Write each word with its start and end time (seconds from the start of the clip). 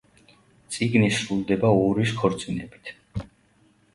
წიგნი 0.77 1.09
სრულდება 1.17 1.69
ორის 1.83 2.13
ქორწინებით. 2.21 2.93